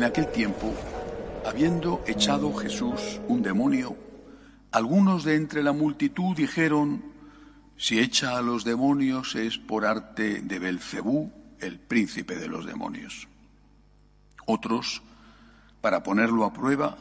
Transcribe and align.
En 0.00 0.04
aquel 0.04 0.28
tiempo, 0.28 0.72
habiendo 1.44 2.02
echado 2.06 2.54
Jesús 2.54 3.20
un 3.28 3.42
demonio, 3.42 3.98
algunos 4.72 5.24
de 5.24 5.34
entre 5.34 5.62
la 5.62 5.74
multitud 5.74 6.34
dijeron, 6.34 7.04
si 7.76 7.98
echa 7.98 8.38
a 8.38 8.40
los 8.40 8.64
demonios 8.64 9.34
es 9.34 9.58
por 9.58 9.84
arte 9.84 10.40
de 10.40 10.58
Belcebú, 10.58 11.30
el 11.60 11.78
príncipe 11.78 12.36
de 12.36 12.48
los 12.48 12.64
demonios. 12.64 13.28
Otros, 14.46 15.02
para 15.82 16.02
ponerlo 16.02 16.46
a 16.46 16.54
prueba, 16.54 16.96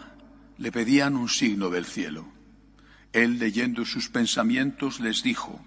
le 0.58 0.70
pedían 0.70 1.16
un 1.16 1.30
signo 1.30 1.70
del 1.70 1.86
cielo. 1.86 2.26
Él, 3.14 3.40
leyendo 3.40 3.86
sus 3.86 4.10
pensamientos, 4.10 5.00
les 5.00 5.24
dijo, 5.24 5.62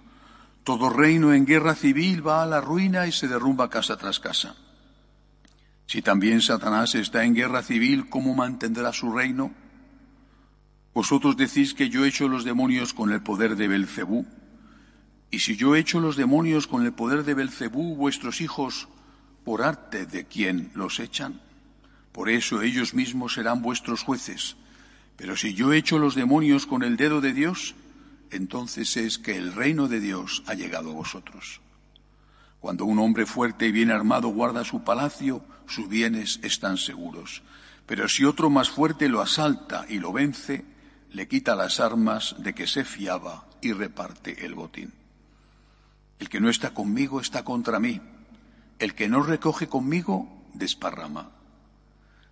Todo 0.64 0.90
reino 0.90 1.32
en 1.32 1.46
guerra 1.46 1.76
civil 1.76 2.28
va 2.28 2.42
a 2.42 2.46
la 2.46 2.60
ruina 2.60 3.06
y 3.06 3.12
se 3.12 3.26
derrumba 3.26 3.70
casa 3.70 3.96
tras 3.96 4.20
casa. 4.20 4.54
Si 5.92 6.00
también 6.00 6.40
Satanás 6.40 6.94
está 6.94 7.22
en 7.22 7.34
guerra 7.34 7.62
civil, 7.62 8.08
¿cómo 8.08 8.34
mantendrá 8.34 8.94
su 8.94 9.12
reino? 9.12 9.52
Vosotros 10.94 11.36
decís 11.36 11.74
que 11.74 11.90
yo 11.90 12.06
echo 12.06 12.28
los 12.28 12.44
demonios 12.44 12.94
con 12.94 13.12
el 13.12 13.20
poder 13.20 13.56
de 13.56 13.68
Belcebú. 13.68 14.24
Y 15.30 15.40
si 15.40 15.54
yo 15.54 15.76
echo 15.76 16.00
los 16.00 16.16
demonios 16.16 16.66
con 16.66 16.86
el 16.86 16.94
poder 16.94 17.24
de 17.24 17.34
Belcebú, 17.34 17.94
vuestros 17.94 18.40
hijos, 18.40 18.88
por 19.44 19.60
arte 19.60 20.06
de 20.06 20.24
quien 20.24 20.70
los 20.74 20.98
echan, 20.98 21.42
por 22.12 22.30
eso 22.30 22.62
ellos 22.62 22.94
mismos 22.94 23.34
serán 23.34 23.60
vuestros 23.60 24.02
jueces. 24.02 24.56
Pero 25.18 25.36
si 25.36 25.52
yo 25.52 25.74
echo 25.74 25.98
los 25.98 26.14
demonios 26.14 26.64
con 26.64 26.84
el 26.84 26.96
dedo 26.96 27.20
de 27.20 27.34
Dios, 27.34 27.74
entonces 28.30 28.96
es 28.96 29.18
que 29.18 29.36
el 29.36 29.52
reino 29.52 29.88
de 29.88 30.00
Dios 30.00 30.42
ha 30.46 30.54
llegado 30.54 30.92
a 30.92 30.94
vosotros. 30.94 31.60
Cuando 32.62 32.84
un 32.84 33.00
hombre 33.00 33.26
fuerte 33.26 33.66
y 33.66 33.72
bien 33.72 33.90
armado 33.90 34.28
guarda 34.28 34.62
su 34.62 34.84
palacio, 34.84 35.44
sus 35.66 35.88
bienes 35.88 36.38
están 36.44 36.76
seguros. 36.76 37.42
Pero 37.86 38.06
si 38.06 38.24
otro 38.24 38.50
más 38.50 38.70
fuerte 38.70 39.08
lo 39.08 39.20
asalta 39.20 39.84
y 39.88 39.98
lo 39.98 40.12
vence, 40.12 40.64
le 41.10 41.26
quita 41.26 41.56
las 41.56 41.80
armas 41.80 42.36
de 42.38 42.54
que 42.54 42.68
se 42.68 42.84
fiaba 42.84 43.48
y 43.60 43.72
reparte 43.72 44.46
el 44.46 44.54
botín. 44.54 44.92
El 46.20 46.28
que 46.28 46.40
no 46.40 46.48
está 46.48 46.72
conmigo 46.72 47.20
está 47.20 47.42
contra 47.42 47.80
mí. 47.80 48.00
El 48.78 48.94
que 48.94 49.08
no 49.08 49.24
recoge 49.24 49.66
conmigo 49.66 50.46
desparrama. 50.54 51.32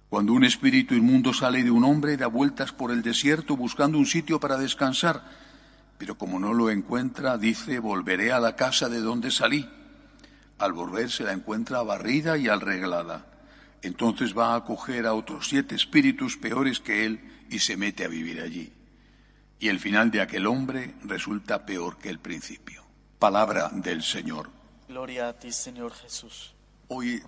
Cuando 0.08 0.33
un 0.33 0.45
espíritu 0.45 0.95
inmundo 0.95 1.34
sale 1.34 1.64
de 1.64 1.73
un 1.73 1.83
hombre, 1.83 2.17
da 2.17 2.28
vueltas 2.28 2.70
por 2.70 2.92
el 2.92 3.03
desierto 3.03 3.56
buscando 3.56 3.98
un 3.98 4.06
sitio 4.06 4.39
para 4.39 4.58
descansar, 4.58 5.25
pero 5.98 6.17
como 6.17 6.39
no 6.39 6.55
lo 6.55 6.70
encuentra, 6.70 7.36
dice, 7.36 7.81
volveré 7.81 8.31
a 8.31 8.39
la 8.39 8.55
casa 8.55 8.89
de 8.89 9.01
donde 9.01 9.33
salí. 9.33 9.69
Al 10.61 10.75
volver 10.75 11.11
se 11.11 11.25
la 11.25 11.33
encuentra 11.33 11.83
barrida 11.83 12.36
y 12.36 12.47
arreglada. 12.47 13.25
Entonces 13.80 14.36
va 14.36 14.53
a 14.53 14.56
acoger 14.56 15.06
a 15.06 15.14
otros 15.14 15.48
siete 15.48 15.75
espíritus 15.75 16.36
peores 16.36 16.80
que 16.80 17.06
él 17.06 17.47
y 17.48 17.61
se 17.61 17.78
mete 17.78 18.05
a 18.05 18.08
vivir 18.08 18.42
allí. 18.42 18.70
Y 19.58 19.69
el 19.69 19.80
final 19.80 20.11
de 20.11 20.20
aquel 20.20 20.47
hombre 20.47 20.97
resulta 21.02 21.64
peor 21.64 21.97
que 21.97 22.11
el 22.11 22.19
principio. 22.19 22.84
Palabra 23.19 23.70
del 23.72 24.02
Señor. 24.02 24.50
Gloria 24.86 25.28
a 25.28 25.33
ti, 25.33 25.50
Señor 25.50 25.94
Jesús. 25.94 26.55
Hoy 26.89 27.22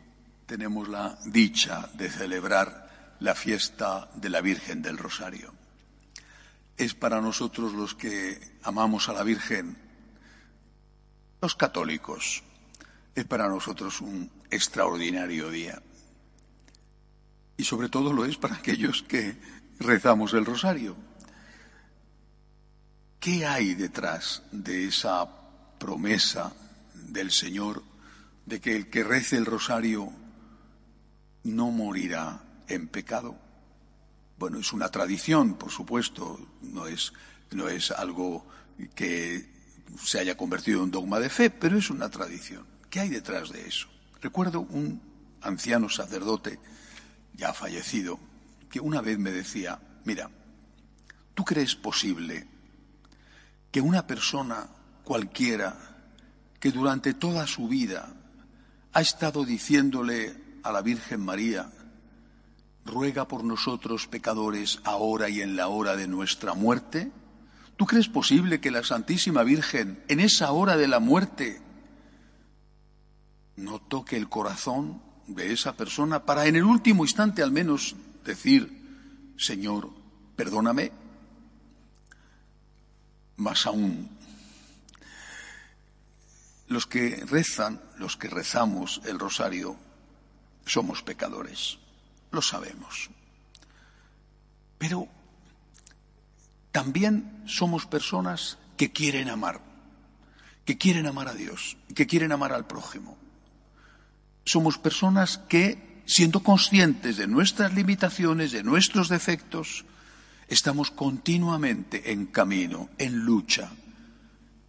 tenemos 0.44 0.89
la 0.89 1.19
dicha 1.24 1.89
de 1.94 2.11
celebrar 2.11 3.17
la 3.20 3.34
fiesta 3.34 4.11
de 4.14 4.28
la 4.28 4.42
Virgen 4.42 4.83
del 4.83 4.98
Rosario. 4.98 5.55
Es 6.77 6.92
para 6.92 7.22
nosotros 7.22 7.72
los 7.72 7.94
que 7.94 8.58
amamos 8.62 9.08
a 9.08 9.14
la 9.14 9.22
Virgen, 9.22 9.78
los 11.41 11.55
católicos, 11.55 12.42
es 13.14 13.24
para 13.24 13.48
nosotros 13.48 14.00
un 14.00 14.30
extraordinario 14.50 15.50
día. 15.50 15.83
Y 17.56 17.64
sobre 17.64 17.89
todo 17.89 18.12
lo 18.12 18.24
es 18.24 18.36
para 18.36 18.56
aquellos 18.56 19.02
que 19.02 19.36
rezamos 19.78 20.34
el 20.34 20.45
rosario. 20.45 20.96
¿Qué 23.20 23.46
hay 23.46 23.74
detrás 23.74 24.42
de 24.51 24.89
esa 24.89 25.28
promesa 25.78 26.52
del 26.95 27.30
Señor 27.30 27.83
de 28.46 28.61
que 28.61 28.77
el 28.77 28.90
que 28.90 29.05
rece 29.05 29.36
el 29.36 29.46
rosario 29.46 30.12
no 31.45 31.70
morirá 31.70 32.42
en 32.68 32.89
pecado. 32.89 33.36
Bueno, 34.39 34.58
es 34.58 34.72
una 34.72 34.89
tradición, 34.89 35.55
por 35.55 35.70
supuesto, 35.70 36.39
no 36.62 36.86
es, 36.86 37.12
no 37.51 37.68
es 37.68 37.90
algo 37.90 38.46
que 38.95 39.51
se 40.02 40.18
haya 40.18 40.36
convertido 40.36 40.83
en 40.83 40.90
dogma 40.90 41.20
de 41.20 41.28
fe, 41.28 41.51
pero 41.51 41.78
es 41.78 41.90
una 41.90 42.08
tradición. 42.11 42.71
¿Qué 42.92 43.01
hay 43.01 43.08
detrás 43.08 43.51
de 43.51 43.67
eso? 43.67 43.89
Recuerdo 44.20 44.61
un 44.61 45.01
anciano 45.41 45.89
sacerdote, 45.89 46.61
ya 47.33 47.55
fallecido, 47.55 48.20
que 48.70 48.80
una 48.80 49.01
vez 49.01 49.19
me 49.19 49.30
decía, 49.30 49.80
mira, 50.05 50.29
¿tú 51.33 51.42
crees 51.42 51.75
posible 51.75 52.47
que 53.70 53.81
una 53.81 54.07
persona 54.07 54.69
cualquiera 55.05 55.75
que 56.61 56.70
durante 56.70 57.14
toda 57.14 57.47
su 57.47 57.67
vida 57.67 58.13
ha 58.92 59.01
estado 59.01 59.47
diciéndole 59.47 60.36
a 60.63 60.70
la 60.70 60.83
Virgen 60.83 61.23
María, 61.23 61.73
ruega 62.85 63.27
por 63.27 63.42
nosotros 63.42 64.07
pecadores 64.07 64.81
ahora 64.85 65.31
y 65.31 65.41
en 65.41 65.57
la 65.57 65.69
hora 65.69 65.97
de 65.97 66.08
nuestra 66.08 66.52
muerte? 66.52 67.11
¿Tú 67.79 67.86
crees 67.86 68.08
posible 68.08 68.61
que 68.61 68.70
la 68.70 68.85
Santísima 68.85 69.45
Virgen 69.45 70.05
en 70.08 70.20
esa 70.20 70.52
hora 70.52 70.77
de 70.77 70.89
la 70.89 71.01
muerte 71.01 71.63
no 73.57 73.80
toque 73.80 74.17
el 74.17 74.29
corazón 74.29 75.02
de 75.27 75.52
esa 75.52 75.77
persona 75.77 76.24
para 76.24 76.46
en 76.46 76.57
el 76.57 76.64
último 76.64 77.05
instante 77.05 77.42
al 77.42 77.52
menos 77.52 77.95
decir, 78.24 79.35
Señor, 79.36 79.90
perdóname? 80.36 80.92
Más 83.36 83.67
aún, 83.67 84.08
los 86.68 86.86
que 86.86 87.24
rezan, 87.27 87.80
los 87.98 88.17
que 88.17 88.29
rezamos 88.29 89.01
el 89.05 89.18
rosario, 89.18 89.77
somos 90.64 91.02
pecadores, 91.02 91.79
lo 92.30 92.40
sabemos. 92.40 93.11
Pero 94.79 95.08
también 96.70 97.45
somos 97.46 97.86
personas 97.86 98.58
que 98.77 98.92
quieren 98.92 99.29
amar, 99.29 99.61
que 100.64 100.79
quieren 100.79 101.07
amar 101.07 101.29
a 101.29 101.34
Dios, 101.34 101.77
que 101.95 102.07
quieren 102.07 102.33
amar 102.33 102.52
al 102.52 102.67
prójimo. 102.67 103.17
Somos 104.45 104.79
personas 104.79 105.39
que, 105.39 106.03
siendo 106.07 106.42
conscientes 106.42 107.17
de 107.17 107.27
nuestras 107.27 107.73
limitaciones, 107.75 108.53
de 108.53 108.63
nuestros 108.63 109.08
defectos, 109.08 109.85
estamos 110.48 110.91
continuamente 110.91 112.13
en 112.13 112.27
camino, 112.27 112.91
en 112.98 113.20
lucha. 113.20 113.70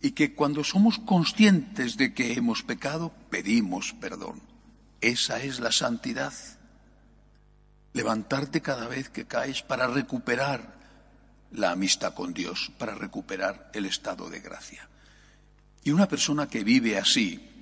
Y 0.02 0.12
que 0.12 0.34
cuando 0.34 0.64
somos 0.64 1.00
conscientes 1.00 1.98
de 1.98 2.14
que 2.14 2.34
hemos 2.34 2.64
pecado, 2.64 3.14
pedimos 3.30 3.94
perdón. 3.94 4.42
Esa 5.02 5.42
es 5.42 5.60
la 5.60 5.72
santidad. 5.72 6.34
Levantarte 7.94 8.62
cada 8.62 8.88
vez 8.88 9.10
que 9.10 9.26
caes 9.26 9.62
para 9.62 9.88
recuperar 9.88 10.78
la 11.52 11.72
amistad 11.72 12.14
con 12.14 12.34
Dios, 12.34 12.72
para 12.78 12.96
recuperar 12.96 13.70
el 13.74 13.86
estado 13.86 14.30
de 14.30 14.40
gracia. 14.40 14.88
Y 15.84 15.92
una 15.92 16.08
persona 16.08 16.48
que 16.48 16.64
vive 16.64 16.98
así, 16.98 17.53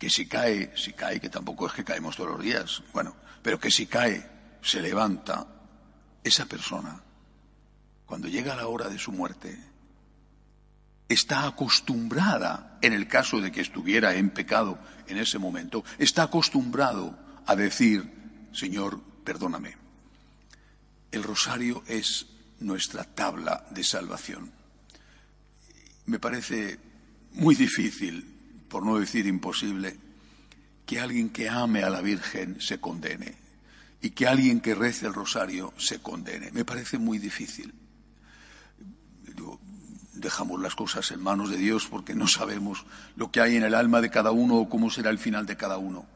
que 0.00 0.08
si 0.08 0.26
cae, 0.26 0.72
si 0.74 0.94
cae, 0.94 1.20
que 1.20 1.28
tampoco 1.28 1.66
es 1.66 1.74
que 1.74 1.84
caemos 1.84 2.16
todos 2.16 2.30
los 2.30 2.42
días, 2.42 2.82
bueno, 2.94 3.14
pero 3.42 3.60
que 3.60 3.70
si 3.70 3.86
cae, 3.86 4.26
se 4.62 4.80
levanta, 4.80 5.46
esa 6.24 6.46
persona, 6.46 7.02
cuando 8.06 8.26
llega 8.26 8.56
la 8.56 8.66
hora 8.66 8.88
de 8.88 8.98
su 8.98 9.12
muerte, 9.12 9.62
está 11.06 11.46
acostumbrada, 11.46 12.78
en 12.80 12.94
el 12.94 13.08
caso 13.08 13.42
de 13.42 13.52
que 13.52 13.60
estuviera 13.60 14.14
en 14.14 14.30
pecado 14.30 14.78
en 15.06 15.18
ese 15.18 15.38
momento, 15.38 15.84
está 15.98 16.22
acostumbrado 16.22 17.18
a 17.44 17.54
decir, 17.54 18.48
Señor, 18.52 19.02
perdóname. 19.22 19.76
El 21.12 21.24
rosario 21.24 21.84
es 21.86 22.24
nuestra 22.60 23.04
tabla 23.04 23.66
de 23.70 23.84
salvación. 23.84 24.50
Me 26.06 26.18
parece 26.18 26.78
muy 27.32 27.54
difícil, 27.54 28.39
por 28.70 28.86
no 28.86 28.98
decir 28.98 29.26
imposible, 29.26 29.98
que 30.86 30.98
alguien 30.98 31.28
que 31.28 31.50
ame 31.50 31.82
a 31.82 31.90
la 31.90 32.00
Virgen 32.00 32.58
se 32.62 32.80
condene 32.80 33.34
y 34.00 34.10
que 34.10 34.26
alguien 34.26 34.60
que 34.60 34.74
rece 34.74 35.06
el 35.06 35.12
rosario 35.12 35.74
se 35.76 36.00
condene. 36.00 36.50
Me 36.52 36.64
parece 36.64 36.96
muy 36.96 37.18
difícil 37.18 37.74
dejamos 40.20 40.60
las 40.60 40.74
cosas 40.74 41.10
en 41.10 41.22
manos 41.22 41.50
de 41.50 41.56
Dios 41.56 41.86
porque 41.90 42.14
no 42.14 42.28
sabemos 42.28 42.84
lo 43.16 43.30
que 43.30 43.40
hay 43.40 43.56
en 43.56 43.64
el 43.64 43.74
alma 43.74 44.00
de 44.00 44.10
cada 44.10 44.30
uno 44.30 44.56
o 44.56 44.68
cómo 44.68 44.90
será 44.90 45.10
el 45.10 45.18
final 45.18 45.46
de 45.46 45.56
cada 45.56 45.78
uno. 45.78 46.06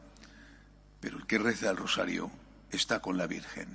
Pero 0.99 1.17
el 1.17 1.25
que 1.25 1.37
reza 1.37 1.69
el 1.69 1.77
rosario 1.77 2.31
está 2.71 3.01
con 3.01 3.17
la 3.17 3.27
Virgen 3.27 3.67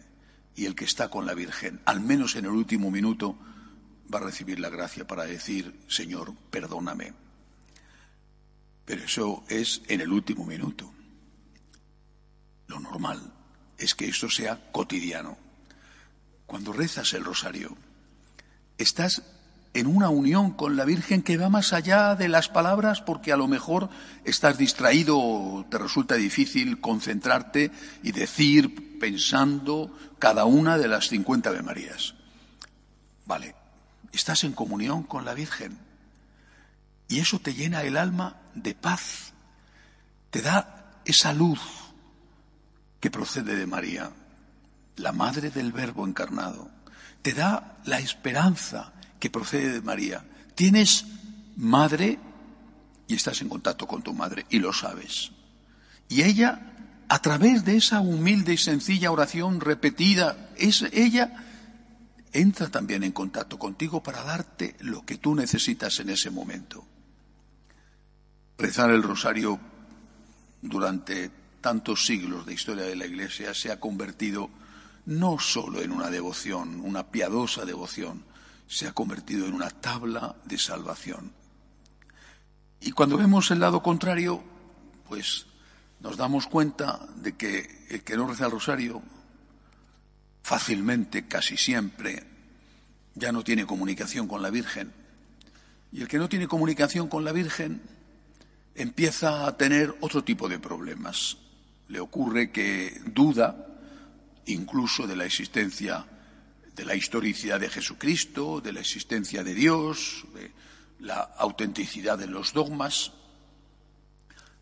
y 0.55 0.67
el 0.67 0.75
que 0.75 0.85
está 0.85 1.09
con 1.11 1.26
la 1.26 1.35
Virgen, 1.35 1.81
al 1.85 2.00
menos 2.00 2.37
en 2.37 2.44
el 2.44 2.53
último 2.53 2.91
minuto, 2.91 3.37
va 4.12 4.19
a 4.19 4.23
recibir 4.23 4.61
la 4.61 4.71
gracia 4.71 5.06
para 5.06 5.25
decir, 5.25 5.81
Señor, 5.88 6.35
perdóname. 6.50 7.12
Pero 8.90 9.04
eso 9.04 9.44
es 9.48 9.82
en 9.87 10.00
el 10.00 10.10
último 10.10 10.44
minuto. 10.44 10.92
Lo 12.66 12.81
normal, 12.81 13.20
es 13.78 13.94
que 13.94 14.08
esto 14.08 14.28
sea 14.28 14.72
cotidiano. 14.72 15.38
Cuando 16.44 16.72
rezas 16.72 17.14
el 17.14 17.25
rosario, 17.25 17.76
estás 18.78 19.22
en 19.75 19.87
una 19.87 20.08
unión 20.08 20.50
con 20.50 20.76
la 20.76 20.84
Virgen 20.84 21.22
que 21.22 21.37
va 21.37 21.48
más 21.48 21.72
allá 21.72 22.16
de 22.16 22.28
las 22.28 22.48
palabras 22.48 23.00
porque 23.00 23.31
a 23.31 23.37
lo 23.37 23.46
mejor 23.46 23.90
estás 24.25 24.58
distraído 24.58 25.20
o 25.20 25.64
te 25.70 25.78
resulta 25.78 26.16
difícil 26.16 26.81
concentrarte 26.81 27.70
y 28.02 28.10
decir 28.10 28.98
pensando 28.98 29.96
cada 30.19 30.46
una 30.46 30.78
de 30.78 30.88
las 30.88 31.10
50 31.10 31.48
Ave 31.48 31.62
Marías. 31.62 32.16
Vale, 33.25 33.54
estás 34.10 34.42
en 34.42 34.52
comunión 34.52 35.04
con 35.04 35.25
la 35.25 35.34
Virgen 35.34 35.89
y 37.11 37.19
eso 37.19 37.41
te 37.41 37.55
llena 37.55 37.83
el 37.83 37.97
alma 37.97 38.37
de 38.55 38.75
paz, 38.75 39.33
te 40.31 40.41
da 40.41 41.01
esa 41.05 41.33
luz 41.33 41.61
que 43.01 43.11
procede 43.11 43.57
de 43.57 43.67
María, 43.67 44.12
la 44.97 45.11
madre 45.11 45.51
del 45.51 45.73
Verbo 45.73 46.07
encarnado, 46.07 46.71
te 47.21 47.33
da 47.33 47.79
la 47.85 47.99
esperanza 47.99 48.93
que 49.19 49.29
procede 49.29 49.73
de 49.73 49.83
María. 49.83 50.25
Tienes 50.55 51.05
madre 51.57 52.21
y 53.09 53.15
estás 53.15 53.43
en 53.43 53.49
contacto 53.49 53.89
con 53.89 54.03
tu 54.03 54.15
madre 54.15 54.47
y 54.49 54.61
lo 54.61 54.73
sabes. 54.73 55.33
Y 56.09 56.23
ella, 56.23 56.61
a 57.09 57.21
través 57.21 57.65
de 57.65 57.77
esa 57.77 58.01
humilde 58.01 58.55
y 58.55 58.59
sencilla 58.59 59.11
oración 59.11 59.61
repetida, 59.61 60.51
es 60.57 60.83
ella 60.93 61.45
entra 62.33 62.69
también 62.69 63.03
en 63.03 63.11
contacto 63.11 63.59
contigo 63.59 64.01
para 64.01 64.23
darte 64.23 64.77
lo 64.79 65.05
que 65.05 65.19
tú 65.19 65.35
necesitas 65.35 65.99
en 65.99 66.11
ese 66.11 66.31
momento. 66.31 66.87
Rezar 68.61 68.91
el 68.91 69.03
rosario 69.03 69.59
durante 70.61 71.31
tantos 71.62 72.05
siglos 72.05 72.45
de 72.45 72.53
historia 72.53 72.85
de 72.85 72.95
la 72.95 73.07
Iglesia 73.07 73.55
se 73.55 73.73
ha 73.73 73.81
convertido 73.81 74.51
no 75.07 75.39
solo 75.39 75.81
en 75.81 75.93
una 75.93 76.11
devoción, 76.11 76.79
una 76.83 77.07
piadosa 77.07 77.65
devoción, 77.65 78.23
se 78.69 78.87
ha 78.87 78.93
convertido 78.93 79.47
en 79.47 79.55
una 79.55 79.71
tabla 79.71 80.37
de 80.45 80.59
salvación. 80.59 81.33
Y 82.83 82.93
cuando 82.93 83.17
vemos 83.17 83.51
el 83.51 83.61
lado 83.61 83.83
contrario, 83.83 84.45
pues 85.09 85.47
nos 86.01 86.19
damos 86.19 86.47
cuenta 86.47 87.01
de 87.17 87.39
que 87.39 87.87
el 87.89 88.03
que 88.03 88.15
no 88.15 88.27
reza 88.27 88.45
el 88.45 88.53
rosario 88.53 89.01
fácilmente, 90.43 91.27
casi 91.27 91.57
siempre, 91.57 92.25
ya 93.15 93.33
no 93.33 93.43
tiene 93.43 93.65
comunicación 93.65 94.29
con 94.29 94.43
la 94.43 94.51
Virgen. 94.51 94.93
Y 95.93 96.03
el 96.03 96.09
que 96.09 96.19
no 96.19 96.29
tiene 96.29 96.47
comunicación 96.47 97.09
con 97.09 97.25
la 97.25 97.33
Virgen 97.33 98.00
empieza 98.75 99.46
a 99.46 99.56
tener 99.56 99.94
otro 100.00 100.25
tipo 100.25 100.49
de 100.49 100.58
problemas. 100.58 101.37
Le 101.88 102.00
ocurre 102.00 102.50
que 102.50 103.00
duda 103.06 103.67
incluso 104.46 105.06
de 105.06 105.17
la 105.17 105.25
existencia 105.25 106.06
de 106.75 106.84
la 106.84 106.94
historicidad 106.94 107.61
de 107.61 107.69
Jesucristo, 107.69 108.61
de 108.61 108.72
la 108.72 108.81
existencia 108.81 109.44
de 109.44 109.55
Dios, 109.55 110.25
de 110.34 110.50
la 111.00 111.20
autenticidad 111.37 112.17
de 112.17 112.26
los 112.26 112.52
dogmas. 112.52 113.12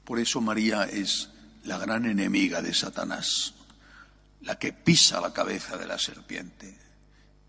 Por 0.05 0.19
eso 0.19 0.41
María 0.41 0.85
es 0.85 1.31
la 1.65 1.79
gran 1.79 2.07
enemiga 2.07 2.63
de 2.63 2.75
Satanás, 2.75 3.55
la 4.41 4.59
que 4.59 4.73
pisa 4.73 5.21
la 5.21 5.33
cabeza 5.33 5.77
de 5.77 5.87
la 5.87 5.99
serpiente. 5.99 6.77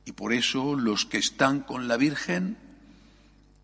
Y 0.05 0.11
por 0.11 0.33
eso 0.33 0.75
los 0.75 1.05
que 1.05 1.17
están 1.17 1.61
con 1.61 1.87
la 1.87 1.97
Virgen 1.97 2.57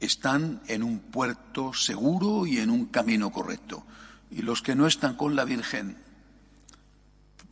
están 0.05 0.61
en 0.67 0.83
un 0.83 0.99
puerto 0.99 1.73
seguro 1.73 2.45
y 2.45 2.59
en 2.59 2.69
un 2.69 2.85
camino 2.85 3.31
correcto. 3.31 3.85
Y 4.31 4.41
los 4.41 4.61
que 4.61 4.75
no 4.75 4.87
están 4.87 5.15
con 5.15 5.35
la 5.35 5.45
Virgen, 5.45 5.97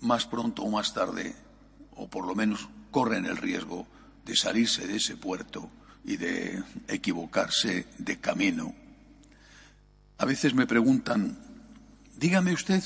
más 0.02 0.26
pronto 0.26 0.64
o 0.64 0.70
más 0.70 0.94
tarde, 0.94 1.36
o 1.96 2.08
por 2.08 2.26
lo 2.26 2.36
menos 2.36 2.70
corren 2.92 3.26
el 3.26 3.38
riesgo 3.38 3.88
de 4.26 4.36
salirse 4.36 4.88
de 4.88 4.98
ese 4.98 5.18
puerto 5.18 5.70
y 6.06 6.18
de 6.18 6.64
equivocarse 6.88 7.88
de 7.98 8.20
camino. 8.20 8.74
A 10.18 10.26
veces 10.26 10.54
me 10.54 10.68
preguntan, 10.68 11.38
dígame 12.18 12.54
usted 12.54 12.84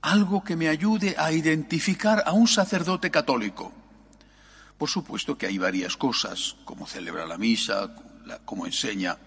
algo 0.00 0.42
que 0.42 0.56
me 0.56 0.68
ayude 0.68 1.14
a 1.16 1.32
identificar 1.32 2.24
a 2.26 2.32
un 2.32 2.48
sacerdote 2.48 3.10
católico. 3.10 3.72
Por 4.76 4.88
supuesto 4.88 5.38
que 5.38 5.46
hay 5.46 5.58
varias 5.58 5.96
cosas, 5.96 6.56
como 6.64 6.86
celebra 6.86 7.24
la 7.24 7.38
misa, 7.38 7.94
como 8.38 8.66
enseña, 8.66 9.18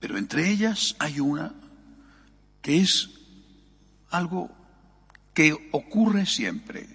pero 0.00 0.16
entre 0.16 0.50
ellas 0.50 0.94
hay 0.98 1.20
una 1.20 1.52
que 2.62 2.80
es 2.80 3.10
algo 4.10 4.50
que 5.34 5.52
ocurre 5.72 6.26
siempre 6.26 6.88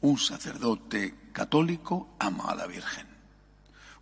un 0.00 0.18
sacerdote 0.18 1.14
católico 1.32 2.16
ama 2.18 2.50
a 2.50 2.54
la 2.54 2.66
Virgen. 2.66 3.06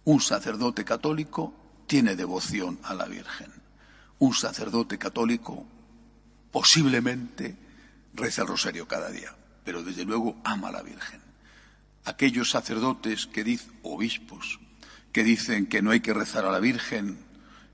Un 0.05 0.21
sacerdote 0.21 0.85
católico 0.85 1.55
tiene 1.87 2.17
devoción 2.17 2.79
a 2.83 2.95
la 2.95 3.07
Virgen. 3.07 3.53
Un 4.19 4.35
sacerdote 4.35 4.99
católico 4.99 5.67
posiblemente 6.51 7.57
reza 8.15 8.43
el 8.43 8.49
rosario 8.49 8.89
cada 8.89 9.11
día, 9.11 9.35
pero 9.65 9.83
desde 9.83 10.05
luego 10.05 10.37
ama 10.45 10.69
a 10.69 10.73
la 10.73 10.83
Virgen. 10.83 11.21
Aquellos 12.05 12.51
sacerdotes 12.51 13.27
que 13.27 13.45
dicen, 13.45 13.73
obispos, 13.83 14.59
que 15.13 15.25
dicen 15.25 15.67
que 15.67 15.83
no 15.83 15.91
hay 15.91 16.01
que 16.01 16.15
rezar 16.15 16.45
a 16.45 16.53
la 16.53 16.61
Virgen, 16.61 17.19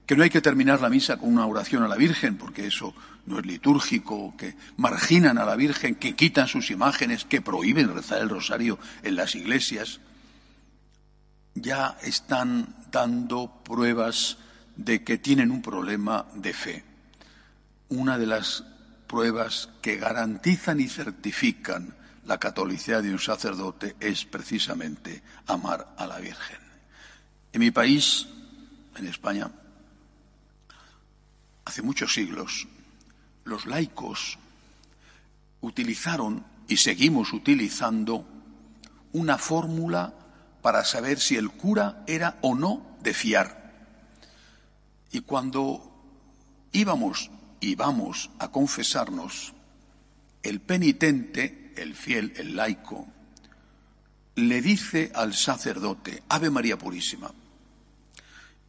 que 0.07 0.17
no 0.17 0.23
hay 0.23 0.31
que 0.31 0.41
terminar 0.41 0.81
la 0.81 0.89
misa 0.89 1.17
con 1.17 1.33
una 1.33 1.47
oración 1.47 1.83
a 1.83 1.89
la 1.89 1.97
Virgen, 1.97 2.37
porque 2.37 2.67
eso 2.67 2.95
no 3.27 3.39
es 3.39 3.47
litúrgico, 3.47 4.35
que 4.37 4.55
marginan 4.77 5.39
a 5.39 5.45
la 5.45 5.57
Virgen, 5.57 5.97
que 5.97 6.15
quitan 6.15 6.47
sus 6.47 6.71
imágenes, 6.71 7.25
que 7.25 7.43
prohíben 7.43 7.93
rezar 7.93 8.23
el 8.23 8.29
rosario 8.29 8.79
en 9.03 9.17
las 9.17 9.35
iglesias, 9.35 10.01
ya 11.55 11.97
están 12.03 12.75
dando 12.91 13.63
pruebas 13.65 14.39
de 14.77 15.03
que 15.03 15.19
tienen 15.19 15.51
un 15.51 15.63
problema 15.63 16.27
de 16.35 16.53
fe. 16.53 16.85
Una 17.89 18.19
de 18.19 18.27
las 18.27 18.65
pruebas 19.07 19.71
que 19.81 19.97
garantizan 19.97 20.81
y 20.81 20.89
certifican 20.89 21.95
la 22.27 22.39
catolicidad 22.39 23.03
de 23.03 23.13
un 23.13 23.19
sacerdote 23.19 23.97
es 24.01 24.25
precisamente 24.25 25.23
amar 25.47 25.95
a 25.97 26.07
la 26.07 26.19
Virgen. 26.19 26.66
En 27.57 27.61
mi 27.61 27.71
país, 27.71 28.27
en 28.97 29.07
España, 29.07 29.51
hace 31.65 31.81
muchos 31.81 32.13
siglos, 32.13 32.69
los 33.45 33.65
laicos 33.65 34.39
utilizaron 35.63 36.45
y 36.69 36.77
seguimos 36.77 37.33
utilizando 37.33 38.29
una 39.15 39.39
fórmula 39.39 40.13
para 40.61 40.85
saber 40.85 41.19
si 41.19 41.37
el 41.37 41.49
cura 41.49 42.05
era 42.07 42.37
o 42.43 42.55
no 42.55 42.99
de 43.03 43.15
fiar. 43.15 43.73
Y 45.11 45.23
cuando 45.23 45.81
íbamos 46.73 47.31
y 47.61 47.75
vamos 47.75 48.29
a 48.39 48.49
confesarnos, 48.49 49.55
el 50.43 50.61
penitente, 50.61 51.73
el 51.79 51.95
fiel, 51.95 52.35
el 52.37 52.55
laico, 52.55 53.09
le 54.35 54.61
dice 54.61 55.11
al 55.15 55.33
sacerdote, 55.33 56.23
Ave 56.29 56.51
María 56.51 56.77
Purísima. 56.77 57.33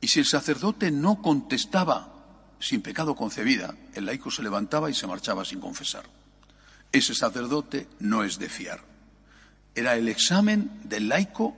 Y 0.01 0.08
si 0.08 0.20
el 0.20 0.25
sacerdote 0.25 0.92
no 0.92 1.22
contestaba 1.22 2.13
sin 2.60 2.82
pecado 2.82 3.16
concebida, 3.16 3.75
el 3.94 4.06
laico 4.06 4.32
se 4.32 4.44
levantaba 4.44 4.89
y 4.89 4.94
se 4.94 5.08
marchaba 5.08 5.46
sin 5.46 5.60
confesar. 5.60 6.04
Ese 6.92 7.13
sacerdote 7.13 7.88
no 8.00 8.24
es 8.24 8.39
de 8.39 8.50
fiar. 8.50 8.82
Era 9.75 9.96
el 9.96 10.08
examen 10.08 10.82
del 10.84 11.10
laico 11.10 11.56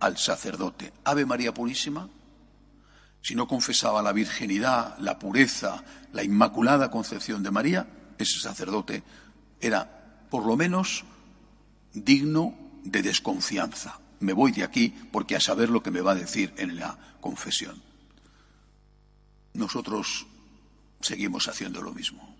al 0.00 0.18
sacerdote. 0.18 0.92
Ave 1.04 1.24
María 1.24 1.54
Purísima, 1.54 2.08
si 3.22 3.34
no 3.34 3.46
confesaba 3.46 4.02
la 4.02 4.12
virginidad, 4.12 4.98
la 4.98 5.18
pureza, 5.18 5.82
la 6.12 6.24
inmaculada 6.24 6.90
concepción 6.90 7.42
de 7.42 7.50
María, 7.52 7.86
ese 8.18 8.40
sacerdote 8.40 9.02
era, 9.60 10.26
por 10.28 10.44
lo 10.44 10.56
menos, 10.56 11.04
digno 11.94 12.54
de 12.82 13.02
desconfianza. 13.02 14.01
Me 14.22 14.32
voy 14.32 14.52
de 14.52 14.62
aquí 14.62 14.94
porque 15.10 15.34
a 15.34 15.40
saber 15.40 15.68
lo 15.68 15.82
que 15.82 15.90
me 15.90 16.00
va 16.00 16.12
a 16.12 16.14
decir 16.14 16.54
en 16.56 16.76
la 16.76 16.96
confesión. 17.20 17.82
Nosotros 19.52 20.26
seguimos 21.00 21.48
haciendo 21.48 21.82
lo 21.82 21.92
mismo. 21.92 22.36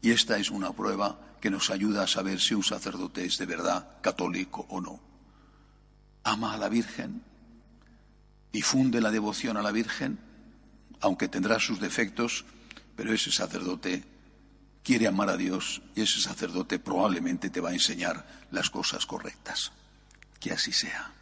Y 0.00 0.12
esta 0.12 0.38
es 0.38 0.48
una 0.50 0.72
prueba 0.72 1.18
que 1.40 1.50
nos 1.50 1.70
ayuda 1.70 2.04
a 2.04 2.06
saber 2.06 2.40
si 2.40 2.54
un 2.54 2.62
sacerdote 2.62 3.24
es 3.24 3.36
de 3.36 3.46
verdad 3.46 4.00
católico 4.00 4.64
o 4.68 4.80
no. 4.80 5.00
Ama 6.22 6.54
a 6.54 6.56
la 6.56 6.68
Virgen, 6.68 7.24
difunde 8.52 9.00
la 9.00 9.10
devoción 9.10 9.56
a 9.56 9.62
la 9.62 9.72
Virgen, 9.72 10.20
aunque 11.00 11.26
tendrá 11.26 11.58
sus 11.58 11.80
defectos, 11.80 12.44
pero 12.94 13.12
ese 13.12 13.32
sacerdote 13.32 14.04
quiere 14.84 15.08
amar 15.08 15.30
a 15.30 15.36
Dios 15.36 15.82
y 15.96 16.02
ese 16.02 16.20
sacerdote 16.20 16.78
probablemente 16.78 17.50
te 17.50 17.60
va 17.60 17.70
a 17.70 17.74
enseñar 17.74 18.46
las 18.52 18.70
cosas 18.70 19.04
correctas. 19.04 19.72
Que 20.42 20.50
así 20.50 20.72
sea. 20.72 21.12